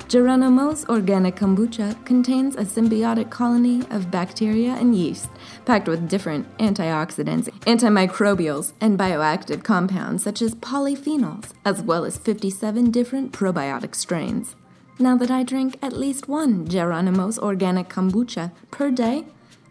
Geronimo's 0.09 0.85
organic 0.91 1.37
kombucha 1.37 1.97
contains 2.05 2.55
a 2.55 2.65
symbiotic 2.65 3.31
colony 3.31 3.83
of 3.91 4.11
bacteria 4.11 4.73
and 4.75 4.95
yeast, 4.95 5.31
packed 5.65 5.89
with 5.89 6.09
different 6.09 6.47
antioxidants, 6.59 7.49
antimicrobials, 7.63 8.73
and 8.81 8.99
bioactive 8.99 9.65
compounds 9.65 10.23
such 10.23 10.43
as 10.43 10.55
polyphenols, 10.55 11.53
as 11.65 11.83
well 11.83 12.05
as 12.05 12.19
57 12.19 12.91
different 12.91 13.33
probiotic 13.33 13.95
strains. 13.95 14.55
Now 14.99 15.17
that 15.17 15.31
I 15.31 15.43
drink 15.43 15.79
at 15.81 15.95
least 15.95 16.29
one 16.29 16.69
Geronimo's 16.69 17.39
organic 17.39 17.89
kombucha 17.89 18.53
per 18.71 18.91
day, 18.91 19.25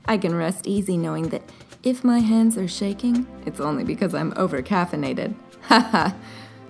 I 0.06 0.18
can 0.18 0.34
rest 0.34 0.66
easy 0.66 0.98
knowing 0.98 1.30
that 1.30 1.44
if 1.84 2.04
my 2.04 2.20
hands 2.20 2.58
are 2.58 2.68
shaking, 2.68 3.26
it's 3.46 3.60
only 3.60 3.84
because 3.84 4.14
I'm 4.14 4.32
overcaffeinated. 4.34 5.34
Haha. 5.64 6.12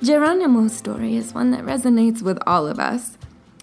Geronimo's 0.01 0.74
story 0.74 1.15
is 1.15 1.34
one 1.34 1.51
that 1.51 1.63
resonates 1.63 2.22
with 2.22 2.39
all 2.48 2.65
of 2.65 2.80
us. 2.80 3.18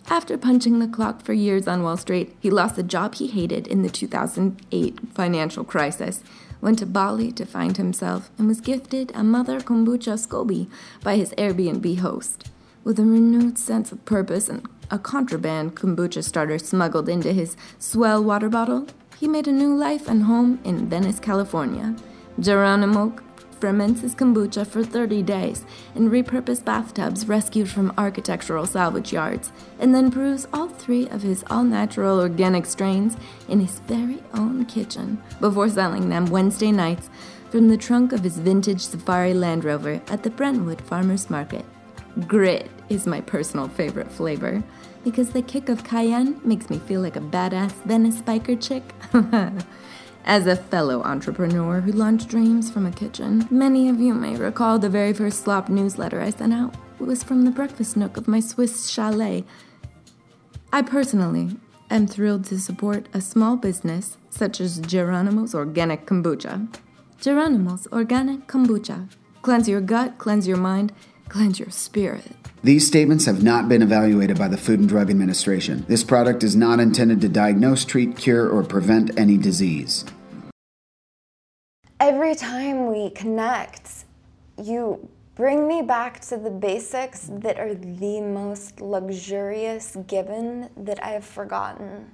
After 0.09 0.39
punching 0.39 0.79
the 0.79 0.89
clock 0.89 1.23
for 1.23 1.33
years 1.33 1.67
on 1.67 1.83
Wall 1.83 1.97
Street, 1.97 2.35
he 2.41 2.51
lost 2.51 2.77
the 2.77 2.83
job 2.83 3.17
he 3.17 3.27
hated 3.27 3.67
in 3.67 3.83
the 3.83 3.91
2008 3.91 5.01
financial 5.13 5.65
crisis, 5.65 6.23
went 6.61 6.79
to 6.79 6.87
Bali 6.87 7.33
to 7.33 7.45
find 7.45 7.77
himself, 7.77 8.31
and 8.39 8.47
was 8.47 8.61
gifted 8.61 9.13
a 9.15 9.23
Mother 9.23 9.61
Kombucha 9.61 10.19
SCOBY 10.19 10.69
by 11.03 11.17
his 11.17 11.33
Airbnb 11.33 11.99
host. 11.99 12.51
With 12.85 12.99
a 12.99 13.05
renewed 13.05 13.59
sense 13.59 13.93
of 13.93 14.05
purpose 14.05 14.49
and 14.49 14.67
a 14.91 14.99
contraband 14.99 15.77
kombucha 15.77 16.25
starter 16.25 16.59
smuggled 16.59 17.09
into 17.09 17.33
his 17.33 17.57
S'well 17.79 18.23
water 18.25 18.49
bottle, 18.49 18.87
he 19.19 19.27
made 19.27 19.49
a 19.49 19.53
new 19.53 19.75
life 19.75 20.09
and 20.09 20.23
home 20.23 20.61
in 20.65 20.89
Venice, 20.89 21.19
California. 21.19 21.95
Geronimo 22.39 23.13
ferments 23.61 24.03
his 24.03 24.15
kombucha 24.15 24.65
for 24.65 24.85
30 24.85 25.23
days 25.23 25.65
in 25.97 26.09
repurposed 26.09 26.65
bathtubs 26.65 27.27
rescued 27.27 27.69
from 27.69 27.93
architectural 27.99 28.65
salvage 28.65 29.13
yards, 29.13 29.51
and 29.81 29.93
then 29.93 30.09
brews 30.09 30.47
all 30.53 30.69
three 30.69 31.09
of 31.09 31.23
his 31.23 31.45
all 31.51 31.65
natural 31.65 32.21
organic 32.21 32.65
strains 32.65 33.17
in 33.49 33.59
his 33.59 33.81
very 33.81 34.23
own 34.35 34.65
kitchen 34.67 35.21
before 35.41 35.69
selling 35.69 36.09
them 36.09 36.27
Wednesday 36.27 36.71
nights 36.71 37.11
from 37.51 37.69
the 37.69 37.77
trunk 37.77 38.13
of 38.13 38.23
his 38.23 38.39
vintage 38.39 38.83
Safari 38.83 39.35
Land 39.35 39.65
Rover 39.65 40.01
at 40.07 40.23
the 40.23 40.31
Brentwood 40.31 40.81
Farmers 40.83 41.29
Market. 41.29 41.65
Grit 42.29 42.71
is 42.89 43.07
my 43.07 43.21
personal 43.21 43.69
favorite 43.69 44.11
flavor 44.11 44.63
because 45.11 45.31
the 45.31 45.41
kick 45.41 45.71
of 45.71 45.85
cayenne 45.85 46.39
makes 46.45 46.69
me 46.69 46.79
feel 46.79 47.01
like 47.01 47.17
a 47.17 47.21
badass 47.21 47.73
Venice 47.87 48.21
biker 48.21 48.61
chick. 48.61 48.83
As 50.27 50.47
a 50.47 50.55
fellow 50.55 51.03
entrepreneur 51.03 51.81
who 51.81 51.93
launched 51.93 52.29
dreams 52.29 52.71
from 52.71 52.85
a 52.85 52.91
kitchen, 52.91 53.49
many 53.51 53.89
of 53.89 53.99
you 54.01 54.13
may 54.13 54.37
recall 54.37 54.79
the 54.79 54.91
very 54.91 55.15
first 55.15 55.45
slop 55.45 55.71
newsletter 55.71 56.21
I 56.21 56.29
sent 56.29 56.53
out. 56.53 56.75
It 57.01 57.05
was 57.05 57.23
from 57.23 57.47
the 57.47 57.51
breakfast 57.51 57.97
nook 57.97 58.19
of 58.19 58.29
my 58.29 58.41
Swiss 58.41 58.91
chalet. 58.91 59.45
I 60.75 60.83
personally 60.83 61.57
am 61.89 62.07
thrilled 62.07 62.45
to 62.47 62.59
support 62.59 63.09
a 63.15 63.23
small 63.23 63.57
business 63.57 64.19
such 64.29 64.61
as 64.61 64.79
Geronimo's 64.79 65.55
Organic 65.55 66.05
Kombucha. 66.05 66.69
Geronimo's 67.19 67.89
Organic 67.91 68.47
Kombucha. 68.47 69.09
Cleanse 69.41 69.71
your 69.71 69.81
gut, 69.81 70.19
cleanse 70.19 70.47
your 70.47 70.59
mind, 70.59 70.93
cleanse 71.31 71.59
your 71.59 71.71
spirit. 71.71 72.38
These 72.65 72.89
statements 72.89 73.27
have 73.27 73.41
not 73.41 73.69
been 73.69 73.83
evaluated 73.83 74.37
by 74.37 74.49
the 74.49 74.57
Food 74.57 74.81
and 74.81 74.89
Drug 74.89 75.11
Administration. 75.11 75.85
This 75.87 76.03
product 76.03 76.43
is 76.43 76.57
not 76.57 76.81
intended 76.81 77.21
to 77.21 77.29
diagnose, 77.29 77.85
treat, 77.85 78.17
cure, 78.17 78.49
or 78.49 78.65
prevent 78.65 79.17
any 79.17 79.37
disease. 79.37 80.05
Every 82.01 82.35
time 82.35 82.89
we 82.89 83.11
connect, 83.11 84.05
you 84.61 85.09
bring 85.37 85.69
me 85.69 85.83
back 85.83 86.21
to 86.23 86.37
the 86.37 86.51
basics 86.51 87.31
that 87.33 87.61
are 87.61 87.75
the 87.75 88.21
most 88.23 88.81
luxurious 88.81 89.97
given 90.09 90.69
that 90.77 91.01
I 91.01 91.11
have 91.11 91.25
forgotten. 91.25 92.11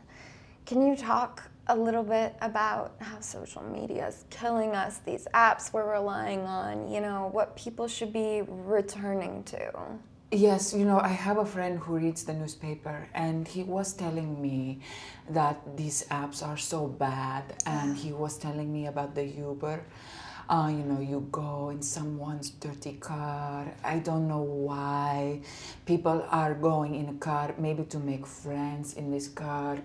Can 0.66 0.86
you 0.86 0.94
talk 0.94 1.42
a 1.68 1.76
little 1.76 2.02
bit 2.02 2.36
about 2.42 2.96
how 3.00 3.18
social 3.20 3.62
media 3.62 4.08
is 4.08 4.26
killing 4.28 4.74
us, 4.74 4.98
these 4.98 5.26
apps 5.32 5.72
we're 5.72 5.90
relying 5.90 6.40
on, 6.40 6.86
you 6.90 7.00
know, 7.00 7.30
what 7.32 7.56
people 7.56 7.88
should 7.88 8.12
be 8.12 8.42
returning 8.46 9.42
to? 9.44 9.72
Yes, 10.35 10.75
you 10.75 10.85
know, 10.85 10.99
I 10.99 11.11
have 11.11 11.38
a 11.38 11.47
friend 11.47 11.79
who 11.79 11.95
reads 11.95 12.25
the 12.25 12.35
newspaper, 12.35 13.07
and 13.14 13.47
he 13.47 13.62
was 13.62 13.93
telling 13.93 14.43
me 14.43 14.81
that 15.31 15.76
these 15.76 16.03
apps 16.11 16.45
are 16.45 16.57
so 16.57 16.88
bad, 16.88 17.45
and 17.67 17.97
he 17.97 18.12
was 18.12 18.37
telling 18.37 18.73
me 18.73 18.87
about 18.87 19.14
the 19.14 19.23
Uber. 19.23 19.85
Uh, 20.50 20.69
you 20.71 20.83
know, 20.83 21.00
you 21.00 21.29
go 21.31 21.71
in 21.71 21.81
someone's 21.83 22.50
dirty 22.50 22.95
car. 22.95 23.73
I 23.85 24.00
don't 24.00 24.26
know 24.26 24.43
why 24.43 25.43
people 25.87 26.26
are 26.29 26.55
going 26.55 26.97
in 26.97 27.11
a 27.11 27.19
car, 27.19 27.55
maybe 27.57 27.85
to 27.85 28.00
make 28.00 28.26
friends 28.26 28.95
in 28.95 29.12
this 29.12 29.29
car. 29.29 29.79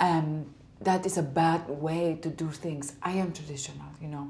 Um, 0.00 0.46
that 0.80 1.06
is 1.06 1.18
a 1.18 1.22
bad 1.22 1.68
way 1.68 2.18
to 2.20 2.30
do 2.30 2.50
things. 2.50 2.94
I 3.00 3.12
am 3.12 3.32
traditional, 3.32 3.86
you 4.02 4.08
know. 4.08 4.28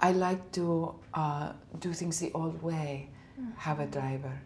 I 0.00 0.12
like 0.12 0.52
to 0.52 0.94
uh, 1.12 1.52
do 1.80 1.92
things 1.92 2.20
the 2.20 2.30
old 2.32 2.62
way. 2.62 3.08
Have 3.56 3.80
a 3.80 3.86
driver 3.86 4.40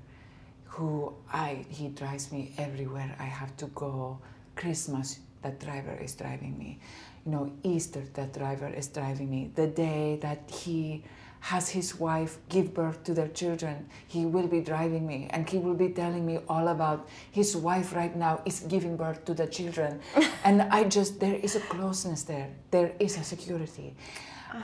who 0.79 1.13
I 1.33 1.65
he 1.69 1.89
drives 1.89 2.31
me 2.31 2.53
everywhere 2.57 3.11
I 3.19 3.25
have 3.41 3.57
to 3.57 3.67
go. 3.85 4.19
Christmas, 4.55 5.19
that 5.43 5.59
driver 5.59 5.97
is 6.01 6.15
driving 6.15 6.57
me. 6.57 6.79
You 7.27 7.33
know, 7.33 7.53
Easter, 7.65 8.03
that 8.15 8.33
driver 8.33 8.69
is 8.69 8.87
driving 8.87 9.29
me. 9.29 9.51
The 9.57 9.67
day 9.67 10.19
that 10.23 10.49
he 10.51 11.03
has 11.41 11.69
his 11.69 11.99
wife 11.99 12.39
give 12.49 12.75
birth 12.75 13.03
to 13.05 13.15
their 13.15 13.29
children, 13.29 13.89
he 14.07 14.25
will 14.25 14.47
be 14.47 14.61
driving 14.61 15.05
me 15.07 15.29
and 15.31 15.49
he 15.49 15.59
will 15.59 15.75
be 15.75 15.89
telling 15.89 16.25
me 16.25 16.39
all 16.49 16.69
about 16.69 17.09
his 17.33 17.57
wife 17.57 17.93
right 17.95 18.15
now 18.17 18.41
is 18.45 18.61
giving 18.61 18.97
birth 18.97 19.25
to 19.25 19.35
the 19.35 19.47
children. 19.47 20.01
and 20.45 20.63
I 20.63 20.85
just, 20.85 21.19
there 21.19 21.35
is 21.35 21.57
a 21.57 21.61
closeness 21.61 22.23
there, 22.23 22.51
there 22.71 22.93
is 23.01 23.19
a 23.19 23.25
security. 23.25 23.95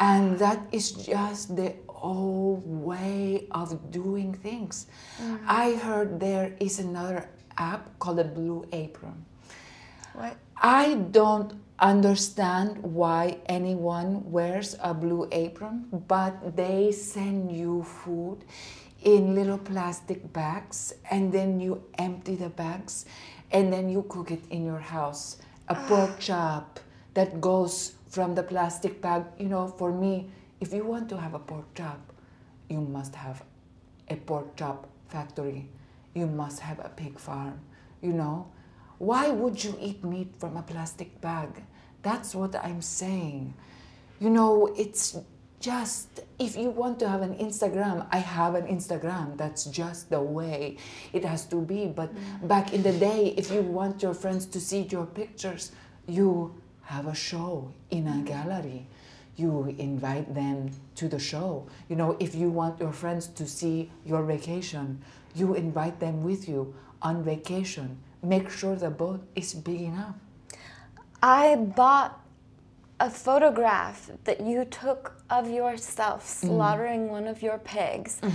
And 0.01 0.39
that 0.39 0.61
is 0.73 0.93
just 0.93 1.57
the 1.57 1.75
old 1.89 2.63
way 2.67 3.47
of 3.51 3.91
doing 3.91 4.35
things. 4.35 4.87
Mm. 5.21 5.41
I 5.47 5.73
heard 5.75 6.21
there 6.21 6.57
is 6.61 6.79
another 6.79 7.29
app 7.57 7.99
called 7.99 8.19
the 8.19 8.25
Blue 8.25 8.67
Apron. 8.73 9.25
What? 10.15 10.37
I 10.57 10.95
don't 10.95 11.53
understand 11.79 12.79
why 12.83 13.39
anyone 13.47 14.31
wears 14.31 14.77
a 14.81 14.95
blue 14.95 15.29
apron, 15.33 15.87
but 16.07 16.57
they 16.57 16.93
send 16.93 17.51
you 17.51 17.83
food 17.83 18.45
in 19.03 19.35
little 19.35 19.59
plastic 19.59 20.33
bags 20.33 20.95
and 21.11 21.33
then 21.33 21.61
you 21.61 21.83
empty 21.99 22.37
the 22.37 22.49
bags 22.49 23.05
and 23.51 23.73
then 23.73 23.89
you 23.89 24.05
cook 24.09 24.31
it 24.31 24.43
in 24.51 24.65
your 24.65 24.79
house. 24.79 25.39
A 25.69 25.75
pork 25.75 26.11
ah. 26.15 26.21
chop 26.21 26.81
that 27.15 27.41
goes 27.41 27.95
from 28.15 28.35
the 28.35 28.43
plastic 28.43 29.01
bag. 29.03 29.25
You 29.39 29.49
know, 29.49 29.67
for 29.67 29.93
me, 29.93 30.31
if 30.61 30.73
you 30.73 30.85
want 30.85 31.09
to 31.11 31.17
have 31.19 31.35
a 31.35 31.39
pork 31.39 31.75
chop, 31.75 32.01
you 32.69 32.81
must 32.81 33.15
have 33.17 33.43
a 34.09 34.17
pork 34.17 34.57
chop 34.57 34.89
factory. 35.09 35.69
You 36.15 36.27
must 36.27 36.61
have 36.61 36.79
a 36.79 36.89
pig 36.89 37.19
farm, 37.19 37.59
you 38.01 38.13
know. 38.13 38.47
Why 38.99 39.31
would 39.31 39.63
you 39.65 39.77
eat 39.81 40.05
meat 40.05 40.33
from 40.39 40.57
a 40.57 40.63
plastic 40.63 41.21
bag? 41.21 41.65
That's 42.03 42.35
what 42.35 42.55
I'm 42.55 42.81
saying. 42.81 43.53
You 44.21 44.31
know, 44.31 44.73
it's 44.79 45.19
just 45.59 46.21
if 46.39 46.57
you 46.57 46.71
want 46.71 47.01
to 47.01 47.09
have 47.09 47.23
an 47.23 47.35
Instagram, 47.37 48.07
I 48.13 48.19
have 48.19 48.55
an 48.55 48.67
Instagram. 48.69 49.37
That's 49.37 49.65
just 49.65 50.11
the 50.11 50.21
way 50.21 50.77
it 51.13 51.25
has 51.25 51.47
to 51.47 51.61
be. 51.61 51.87
But 51.87 52.15
mm. 52.15 52.47
back 52.47 52.73
in 52.73 52.85
the 52.85 52.93
day, 52.93 53.35
if 53.37 53.51
you 53.51 53.63
want 53.63 54.03
your 54.03 54.15
friends 54.15 54.47
to 54.47 54.61
see 54.61 54.83
your 54.83 55.07
pictures, 55.07 55.73
You 56.07 56.55
have 56.87 57.07
a 57.07 57.15
show 57.15 57.73
in 57.91 58.07
a 58.07 58.23
gallery. 58.23 58.87
You 59.37 59.75
invite 59.79 60.35
them 60.35 60.71
to 60.97 61.09
the 61.09 61.19
show. 61.19 61.67
You 61.89 61.97
know, 61.97 62.17
if 62.21 62.35
you 62.35 62.51
want 62.51 62.79
your 62.79 62.93
friends 62.93 63.27
to 63.29 63.47
see 63.47 63.91
your 64.05 64.23
vacation, 64.23 65.03
you 65.35 65.55
invite 65.55 65.99
them 65.99 66.23
with 66.23 66.49
you 66.49 66.75
on 67.03 67.25
vacation. 67.25 67.99
Make 68.23 68.49
sure 68.51 68.77
the 68.77 68.91
boat 68.91 69.27
is 69.35 69.55
big 69.55 69.83
enough. 69.83 70.15
I 71.23 71.57
bought 71.57 72.21
a 73.01 73.11
photograph 73.11 74.11
that 74.25 74.41
you 74.41 74.65
took 74.65 75.17
of 75.31 75.51
yourself 75.51 76.23
mm. 76.23 76.47
slaughtering 76.47 77.09
one 77.09 77.27
of 77.27 77.43
your 77.43 77.59
pigs. 77.59 78.21
Mm. 78.23 78.33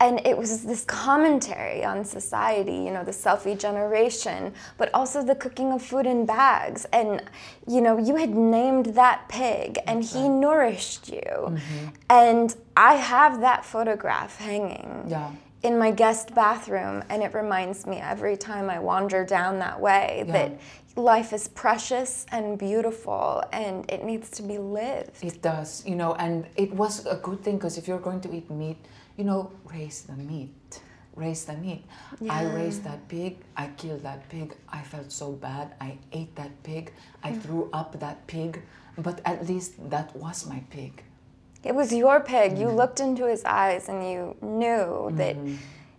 And 0.00 0.26
it 0.26 0.36
was 0.36 0.64
this 0.64 0.84
commentary 0.84 1.84
on 1.84 2.06
society, 2.06 2.72
you 2.72 2.90
know, 2.90 3.04
the 3.04 3.10
selfie 3.12 3.58
generation, 3.58 4.54
but 4.78 4.88
also 4.94 5.22
the 5.22 5.34
cooking 5.34 5.72
of 5.72 5.82
food 5.82 6.06
in 6.06 6.24
bags. 6.24 6.86
And, 6.92 7.22
you 7.68 7.82
know, 7.82 7.98
you 7.98 8.16
had 8.16 8.30
named 8.30 8.86
that 9.02 9.28
pig 9.28 9.78
and 9.86 10.02
he 10.02 10.26
nourished 10.26 11.10
you. 11.10 11.20
Mm-hmm. 11.20 11.86
And 12.08 12.56
I 12.76 12.94
have 12.94 13.40
that 13.42 13.64
photograph 13.64 14.38
hanging 14.38 15.04
Yeah. 15.06 15.30
in 15.62 15.78
my 15.78 15.90
guest 15.90 16.34
bathroom 16.34 17.04
and 17.10 17.22
it 17.22 17.34
reminds 17.34 17.86
me 17.86 17.98
every 17.98 18.36
time 18.38 18.70
I 18.70 18.78
wander 18.78 19.22
down 19.26 19.58
that 19.58 19.78
way 19.80 20.24
Yeah. 20.26 20.32
that 20.32 20.50
life 20.96 21.34
is 21.34 21.46
precious 21.48 22.24
and 22.32 22.58
beautiful 22.58 23.42
and 23.52 23.84
it 23.90 24.02
needs 24.02 24.30
to 24.30 24.42
be 24.42 24.56
lived. 24.56 25.22
It 25.22 25.42
does, 25.42 25.84
you 25.86 25.94
know, 25.94 26.14
and 26.14 26.46
it 26.56 26.72
was 26.74 27.04
a 27.06 27.16
good 27.16 27.42
thing 27.44 27.56
because 27.58 27.76
if 27.76 27.86
you're 27.86 27.98
going 28.08 28.22
to 28.22 28.34
eat 28.34 28.50
meat, 28.50 28.78
you 29.16 29.24
know, 29.24 29.52
raise 29.64 30.02
the 30.02 30.14
meat. 30.14 30.80
Raise 31.16 31.44
the 31.44 31.54
meat. 31.54 31.84
I 32.28 32.44
raised 32.44 32.84
that 32.84 33.08
pig. 33.08 33.38
I 33.56 33.66
killed 33.76 34.02
that 34.04 34.28
pig. 34.28 34.54
I 34.68 34.82
felt 34.82 35.10
so 35.12 35.32
bad. 35.32 35.74
I 35.80 35.98
ate 36.12 36.34
that 36.36 36.62
pig. 36.62 36.92
I 37.22 37.32
threw 37.32 37.68
up 37.72 37.98
that 38.00 38.26
pig. 38.26 38.62
But 38.96 39.20
at 39.24 39.46
least 39.46 39.90
that 39.90 40.14
was 40.16 40.46
my 40.46 40.62
pig. 40.70 41.02
It 41.62 41.74
was 41.74 41.92
your 41.92 42.20
pig. 42.20 42.52
Mm-hmm. 42.52 42.62
You 42.62 42.68
looked 42.70 43.00
into 43.00 43.26
his 43.26 43.44
eyes 43.44 43.88
and 43.88 44.08
you 44.10 44.36
knew 44.40 45.10
that 45.14 45.36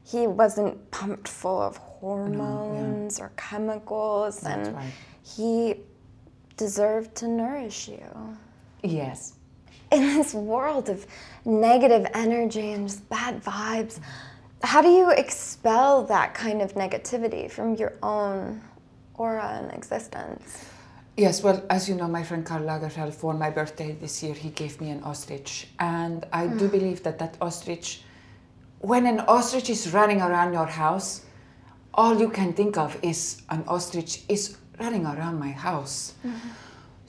he 0.04 0.28
wasn't 0.28 0.90
pumped 0.92 1.28
full 1.28 1.62
of 1.62 1.78
hormones 1.78 3.20
or 3.20 3.32
chemicals 3.38 4.40
That's 4.40 4.68
and 4.70 4.76
right. 4.78 4.94
he 5.24 5.76
deserved 6.58 7.16
to 7.16 7.28
nourish 7.28 7.88
you. 7.88 8.38
Yes. 8.84 9.34
In 9.92 10.02
this 10.18 10.34
world 10.34 10.90
of 10.90 11.06
negative 11.46 12.08
energy 12.14 12.72
and 12.72 12.88
just 12.88 13.08
bad 13.10 13.44
vibes, 13.44 14.00
how 14.64 14.82
do 14.82 14.90
you 14.90 15.12
expel 15.12 16.04
that 16.06 16.34
kind 16.34 16.62
of 16.62 16.74
negativity 16.74 17.50
from 17.50 17.76
your 17.76 17.94
own 18.04 18.62
aura 19.16 19.60
and 19.62 19.74
existence? 19.74 20.66
Yes, 21.18 21.44
well, 21.44 21.64
as 21.70 21.90
you 21.90 21.96
know, 21.96 22.08
my 22.08 22.24
friend 22.24 22.46
Karl 22.46 22.64
Lagerfeld, 22.64 23.14
for 23.14 23.34
my 23.34 23.50
birthday 23.50 23.92
this 23.94 24.24
year, 24.24 24.34
he 24.34 24.50
gave 24.50 24.80
me 24.80 24.90
an 24.90 25.04
ostrich. 25.04 25.68
And 25.80 26.26
I 26.32 26.48
do 26.48 26.68
mm. 26.68 26.72
believe 26.72 27.04
that 27.04 27.20
that 27.20 27.36
ostrich, 27.42 28.04
when 28.80 29.06
an 29.06 29.20
ostrich 29.22 29.70
is 29.70 29.92
running 29.94 30.22
around 30.22 30.54
your 30.54 30.66
house, 30.66 31.26
all 31.94 32.18
you 32.20 32.30
can 32.30 32.54
think 32.54 32.78
of 32.78 32.98
is 33.02 33.42
an 33.50 33.64
ostrich 33.68 34.24
is 34.30 34.58
running 34.80 35.06
around 35.06 35.38
my 35.38 35.52
house. 35.52 36.14
Mm-hmm. 36.26 36.50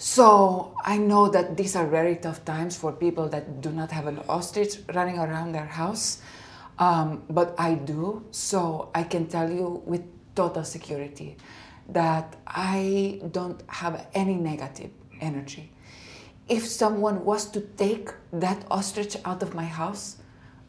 So 0.02 0.74
I 0.84 0.98
know 0.98 1.28
that 1.28 1.56
these 1.56 1.76
are 1.76 1.86
very 1.86 2.16
tough 2.16 2.44
times 2.44 2.76
for 2.76 2.90
people 2.90 3.28
that 3.28 3.60
do 3.60 3.70
not 3.70 3.92
have 3.92 4.08
an 4.08 4.18
ostrich 4.28 4.78
running 4.92 5.20
around 5.20 5.52
their 5.52 5.64
house. 5.64 6.20
Um, 6.80 7.22
but 7.30 7.54
I 7.56 7.74
do, 7.74 8.24
so 8.32 8.90
I 8.96 9.04
can 9.04 9.28
tell 9.28 9.48
you 9.48 9.80
with 9.86 10.02
total 10.34 10.64
security 10.64 11.36
that 11.90 12.34
I 12.48 13.20
don't 13.30 13.62
have 13.68 14.08
any 14.12 14.34
negative 14.34 14.90
energy. 15.20 15.70
If 16.48 16.66
someone 16.66 17.24
was 17.24 17.48
to 17.52 17.60
take 17.60 18.10
that 18.32 18.66
ostrich 18.72 19.16
out 19.24 19.40
of 19.40 19.54
my 19.54 19.66
house, 19.66 20.16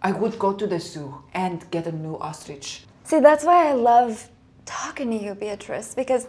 I 0.03 0.11
would 0.11 0.37
go 0.37 0.53
to 0.53 0.67
the 0.67 0.79
zoo 0.79 1.23
and 1.33 1.65
get 1.71 1.87
a 1.87 1.91
new 1.91 2.19
ostrich. 2.19 2.85
See, 3.03 3.19
that's 3.19 3.43
why 3.43 3.67
I 3.69 3.71
love 3.71 4.29
talking 4.65 5.09
to 5.11 5.17
you, 5.17 5.35
Beatrice, 5.35 5.93
because 5.95 6.27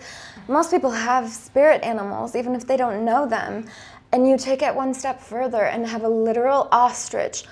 most 0.48 0.70
people 0.70 0.90
have 0.90 1.30
spirit 1.30 1.82
animals, 1.82 2.34
even 2.36 2.54
if 2.54 2.66
they 2.66 2.76
don't 2.76 3.04
know 3.04 3.26
them. 3.26 3.66
And 4.12 4.28
you 4.28 4.38
take 4.38 4.62
it 4.62 4.74
one 4.74 4.94
step 4.94 5.20
further 5.20 5.64
and 5.64 5.86
have 5.86 6.04
a 6.04 6.08
literal 6.08 6.68
ostrich 6.70 7.44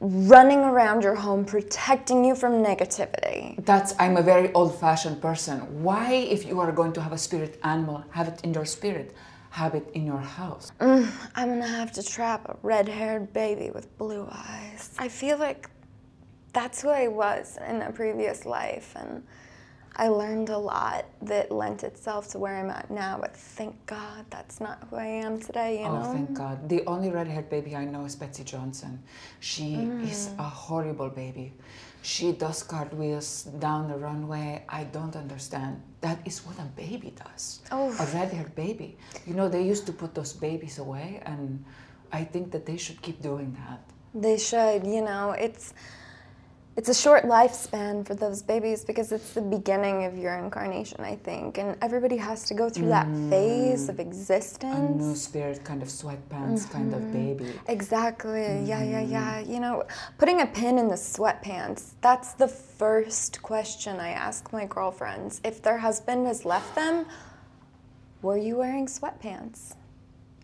running 0.00 0.58
around 0.58 1.02
your 1.04 1.14
home, 1.14 1.44
protecting 1.44 2.24
you 2.24 2.34
from 2.34 2.54
negativity. 2.54 3.64
That's 3.64 3.94
I'm 4.00 4.16
a 4.16 4.22
very 4.22 4.52
old-fashioned 4.52 5.22
person. 5.22 5.82
Why, 5.82 6.12
if 6.12 6.44
you 6.44 6.58
are 6.60 6.72
going 6.72 6.92
to 6.94 7.00
have 7.00 7.12
a 7.12 7.18
spirit 7.18 7.58
animal, 7.62 8.04
have 8.10 8.28
it 8.28 8.40
in 8.42 8.52
your 8.52 8.64
spirit, 8.64 9.14
have 9.50 9.74
it 9.74 9.88
in 9.94 10.04
your 10.04 10.18
house? 10.18 10.72
Mm, 10.80 11.08
I'm 11.36 11.48
gonna 11.50 11.66
have 11.66 11.92
to 11.92 12.02
trap 12.02 12.48
a 12.48 12.56
red 12.62 12.88
haired 12.88 13.32
baby 13.32 13.70
with 13.70 13.96
blue 13.96 14.26
eyes. 14.30 14.90
I 14.98 15.08
feel 15.08 15.38
like 15.38 15.70
that's 16.52 16.82
who 16.82 16.88
I 16.88 17.06
was 17.06 17.58
in 17.68 17.80
a 17.82 17.92
previous 17.92 18.44
life, 18.44 18.92
and 18.96 19.22
I 19.96 20.08
learned 20.08 20.48
a 20.48 20.56
lot 20.56 21.04
that 21.20 21.52
lent 21.52 21.84
itself 21.84 22.28
to 22.28 22.38
where 22.38 22.56
I'm 22.56 22.70
at 22.70 22.90
now, 22.90 23.18
but 23.20 23.36
thank 23.36 23.74
God 23.86 24.24
that's 24.30 24.58
not 24.60 24.86
who 24.88 24.96
I 24.96 25.04
am 25.04 25.38
today, 25.38 25.80
you 25.80 25.86
Oh, 25.86 25.98
know? 25.98 26.12
thank 26.12 26.32
God. 26.32 26.68
The 26.68 26.82
only 26.86 27.10
red-haired 27.10 27.50
baby 27.50 27.76
I 27.76 27.84
know 27.84 28.04
is 28.06 28.16
Betsey 28.16 28.44
Johnson. 28.44 29.02
She 29.40 29.74
mm. 29.74 30.08
is 30.10 30.30
a 30.38 30.44
horrible 30.44 31.10
baby. 31.10 31.52
She 32.00 32.32
does 32.32 32.62
cartwheels 32.62 33.44
down 33.44 33.88
the 33.88 33.96
runway. 33.96 34.64
I 34.68 34.84
don't 34.84 35.14
understand. 35.14 35.82
That 36.00 36.18
is 36.26 36.40
what 36.46 36.58
a 36.58 36.64
baby 36.74 37.14
does. 37.24 37.60
Oh. 37.70 37.90
A 38.00 38.06
red-haired 38.16 38.54
baby. 38.54 38.96
You 39.26 39.34
know, 39.34 39.48
they 39.48 39.62
used 39.62 39.86
to 39.86 39.92
put 39.92 40.14
those 40.14 40.32
babies 40.32 40.78
away, 40.78 41.20
and 41.26 41.64
I 42.12 42.24
think 42.24 42.50
that 42.52 42.64
they 42.64 42.78
should 42.78 43.00
keep 43.02 43.20
doing 43.20 43.56
that. 43.66 43.80
They 44.14 44.38
should, 44.38 44.86
you 44.86 45.02
know, 45.02 45.30
it's 45.32 45.74
it's 46.74 46.88
a 46.88 46.94
short 46.94 47.24
lifespan 47.24 48.06
for 48.06 48.14
those 48.14 48.42
babies 48.42 48.82
because 48.82 49.12
it's 49.12 49.34
the 49.34 49.42
beginning 49.42 50.04
of 50.04 50.16
your 50.16 50.38
incarnation, 50.38 51.00
I 51.00 51.16
think. 51.16 51.58
And 51.58 51.76
everybody 51.82 52.16
has 52.16 52.44
to 52.44 52.54
go 52.54 52.70
through 52.70 52.88
that 52.88 53.06
mm. 53.06 53.28
phase 53.28 53.90
of 53.90 54.00
existence. 54.00 55.02
A 55.02 55.04
new 55.04 55.14
spirit, 55.14 55.62
kind 55.64 55.82
of 55.82 55.88
sweatpants, 55.88 56.70
kind 56.70 56.94
of 56.94 57.02
mm-hmm. 57.02 57.34
baby. 57.34 57.52
Exactly. 57.68 58.64
Yeah, 58.64 58.82
yeah, 58.82 59.02
mm-hmm. 59.02 59.12
yeah. 59.12 59.40
You 59.40 59.60
know, 59.60 59.84
putting 60.16 60.40
a 60.40 60.46
pin 60.46 60.78
in 60.78 60.88
the 60.88 60.94
sweatpants, 60.94 61.90
that's 62.00 62.32
the 62.32 62.48
first 62.48 63.42
question 63.42 64.00
I 64.00 64.10
ask 64.10 64.50
my 64.50 64.64
girlfriends. 64.64 65.42
If 65.44 65.60
their 65.60 65.76
husband 65.76 66.26
has 66.26 66.46
left 66.46 66.74
them, 66.74 67.04
were 68.22 68.38
you 68.38 68.56
wearing 68.56 68.86
sweatpants? 68.86 69.74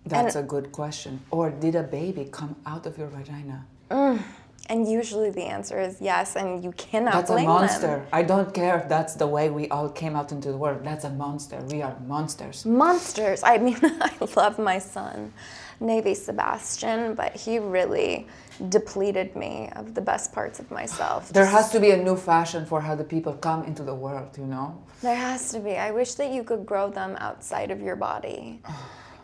That's 0.05 0.37
a 0.37 0.43
good 0.43 0.73
question. 0.73 1.21
Or 1.31 1.51
did 1.51 1.75
a 1.75 1.83
baby 1.83 2.29
come 2.31 2.57
out 2.67 2.87
of 2.87 2.99
your 2.99 3.09
vagina? 3.09 3.67
Mm. 3.91 4.23
And 4.71 4.87
usually 4.87 5.31
the 5.31 5.45
answer 5.45 5.81
is 5.81 5.97
yes, 6.01 6.37
and 6.37 6.63
you 6.63 6.73
cannot. 6.73 7.15
That's 7.15 7.31
a 7.31 7.43
monster. 7.43 7.87
them. 7.87 8.07
I 8.13 8.23
don't 8.23 8.53
care 8.53 8.79
if 8.79 8.89
that's 8.89 9.15
the 9.15 9.27
way 9.27 9.49
we 9.49 9.69
all 9.69 9.89
came 9.89 10.15
out 10.15 10.31
into 10.31 10.51
the 10.53 10.59
world. 10.59 10.85
That's 10.85 11.05
a 11.05 11.11
monster. 11.11 11.59
We 11.71 11.81
are 11.81 11.97
monsters. 12.07 12.67
Monsters. 12.67 13.43
I 13.43 13.57
mean, 13.59 13.79
I 13.83 14.13
love 14.37 14.59
my 14.59 14.79
son, 14.79 15.33
Navy 15.81 16.13
Sebastian, 16.15 17.15
but 17.15 17.35
he 17.35 17.59
really 17.59 18.27
depleted 18.69 19.35
me 19.37 19.71
of 19.77 19.95
the 19.95 20.03
best 20.03 20.33
parts 20.33 20.59
of 20.59 20.71
myself. 20.71 21.33
There 21.33 21.47
has 21.47 21.71
to 21.71 21.81
be 21.81 21.93
a 21.93 21.97
new 21.97 22.17
fashion 22.17 22.67
for 22.67 22.81
how 22.81 22.95
the 22.95 23.05
people 23.05 23.33
come 23.33 23.65
into 23.65 23.83
the 23.83 23.95
world, 23.95 24.37
you 24.37 24.47
know? 24.47 24.83
There 25.01 25.15
has 25.15 25.51
to 25.53 25.61
be. 25.61 25.77
I 25.77 25.93
wish 25.93 26.15
that 26.15 26.31
you 26.33 26.43
could 26.43 26.67
grow 26.67 26.91
them 26.91 27.17
outside 27.21 27.71
of 27.71 27.81
your 27.81 27.97
body. 27.97 28.61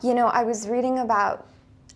You 0.02 0.14
know, 0.14 0.28
I 0.28 0.44
was 0.44 0.68
reading 0.68 1.00
about 1.00 1.48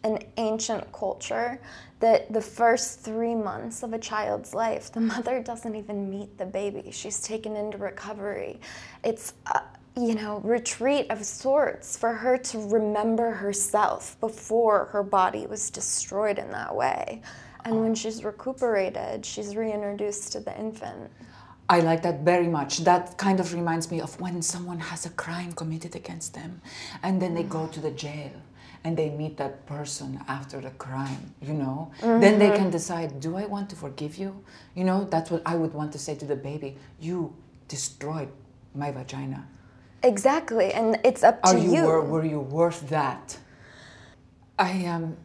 an 0.04 0.18
ancient 0.36 0.90
culture 0.92 1.60
that 2.00 2.32
the 2.32 2.40
first 2.40 3.00
three 3.00 3.34
months 3.34 3.82
of 3.82 3.92
a 3.92 3.98
child's 3.98 4.54
life, 4.54 4.92
the 4.92 5.00
mother 5.14 5.42
doesn't 5.42 5.74
even 5.74 6.10
meet 6.10 6.36
the 6.38 6.46
baby. 6.46 6.90
She's 6.90 7.20
taken 7.22 7.56
into 7.56 7.78
recovery. 7.78 8.60
It's 9.04 9.34
a, 9.46 9.62
you 9.96 10.14
know, 10.14 10.38
retreat 10.40 11.06
of 11.10 11.24
sorts 11.24 11.96
for 11.96 12.12
her 12.12 12.38
to 12.38 12.58
remember 12.68 13.32
herself 13.32 14.18
before 14.20 14.86
her 14.86 15.02
body 15.02 15.46
was 15.46 15.70
destroyed 15.70 16.38
in 16.38 16.50
that 16.50 16.74
way. 16.74 17.20
And 17.64 17.80
when 17.80 17.90
oh. 17.90 17.94
she's 17.94 18.24
recuperated, 18.24 19.26
she's 19.26 19.56
reintroduced 19.56 20.32
to 20.32 20.40
the 20.40 20.56
infant. 20.58 21.10
I 21.68 21.80
like 21.80 22.02
that 22.02 22.20
very 22.20 22.46
much. 22.46 22.78
That 22.78 23.18
kind 23.18 23.40
of 23.40 23.52
reminds 23.52 23.90
me 23.90 24.00
of 24.00 24.18
when 24.20 24.40
someone 24.40 24.78
has 24.78 25.04
a 25.04 25.10
crime 25.10 25.52
committed 25.52 25.94
against 25.94 26.32
them 26.32 26.62
and 27.02 27.20
then 27.20 27.34
they 27.34 27.42
go 27.42 27.66
mm. 27.66 27.72
to 27.72 27.80
the 27.80 27.90
jail 27.90 28.30
and 28.84 28.96
they 28.96 29.10
meet 29.10 29.36
that 29.36 29.66
person 29.66 30.20
after 30.28 30.60
the 30.60 30.70
crime, 30.70 31.34
you 31.40 31.52
know? 31.52 31.90
Then 32.00 32.38
they 32.38 32.48
mm-hmm. 32.48 32.56
can 32.56 32.70
decide, 32.70 33.20
do 33.20 33.36
I 33.36 33.46
want 33.46 33.70
to 33.70 33.76
forgive 33.76 34.16
you? 34.16 34.42
You 34.74 34.84
know, 34.84 35.04
that's 35.04 35.30
what 35.30 35.42
I 35.44 35.56
would 35.56 35.74
want 35.74 35.92
to 35.92 35.98
say 35.98 36.14
to 36.14 36.24
the 36.24 36.36
baby. 36.36 36.76
You 37.00 37.34
destroyed 37.66 38.30
my 38.74 38.90
vagina. 38.90 39.46
Exactly, 40.02 40.72
and 40.72 40.98
it's 41.04 41.24
up 41.24 41.42
to 41.42 41.48
Are 41.48 41.58
you, 41.58 41.82
Were, 41.82 42.04
were 42.04 42.24
you 42.24 42.40
worth 42.40 42.88
that? 42.88 43.36
I 44.58 44.70
am 44.70 45.16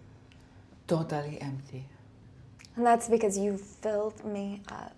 totally 0.88 1.40
empty. 1.42 1.86
And 2.76 2.86
that's 2.86 3.08
because 3.08 3.38
you 3.38 3.58
filled 3.58 4.26
me 4.26 4.62
up. 4.70 4.96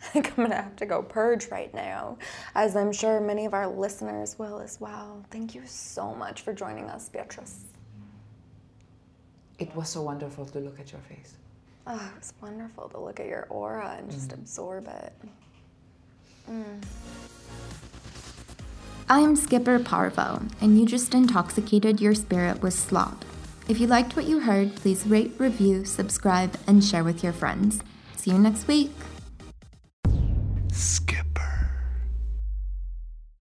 I 0.00 0.04
think 0.10 0.30
I'm 0.30 0.44
gonna 0.44 0.56
have 0.56 0.76
to 0.76 0.86
go 0.86 1.02
purge 1.02 1.48
right 1.48 1.72
now, 1.74 2.18
as 2.54 2.76
I'm 2.76 2.92
sure 2.92 3.20
many 3.20 3.46
of 3.46 3.54
our 3.54 3.66
listeners 3.66 4.38
will 4.38 4.60
as 4.60 4.80
well. 4.80 5.24
Thank 5.30 5.54
you 5.54 5.62
so 5.66 6.14
much 6.14 6.42
for 6.42 6.52
joining 6.52 6.88
us, 6.88 7.08
Beatrice. 7.08 7.64
It 9.58 9.74
was 9.74 9.88
so 9.88 10.02
wonderful 10.02 10.46
to 10.46 10.60
look 10.60 10.78
at 10.78 10.92
your 10.92 11.00
face. 11.02 11.34
Oh, 11.86 11.94
it 11.94 12.18
was 12.18 12.32
wonderful 12.40 12.88
to 12.90 13.00
look 13.00 13.18
at 13.18 13.26
your 13.26 13.46
aura 13.50 13.96
and 13.98 14.10
just 14.10 14.30
mm. 14.30 14.34
absorb 14.34 14.86
it. 14.86 15.12
Mm. 16.48 16.84
I'm 19.08 19.36
Skipper 19.36 19.78
Parvo, 19.78 20.42
and 20.60 20.78
you 20.78 20.86
just 20.86 21.14
intoxicated 21.14 22.00
your 22.00 22.14
spirit 22.14 22.62
with 22.62 22.74
slop. 22.74 23.24
If 23.66 23.80
you 23.80 23.86
liked 23.86 24.16
what 24.16 24.26
you 24.26 24.40
heard, 24.40 24.76
please 24.76 25.06
rate, 25.06 25.32
review, 25.38 25.84
subscribe, 25.84 26.56
and 26.66 26.84
share 26.84 27.02
with 27.02 27.24
your 27.24 27.32
friends. 27.32 27.82
See 28.16 28.30
you 28.30 28.38
next 28.38 28.68
week 28.68 28.92
skin. 30.78 31.17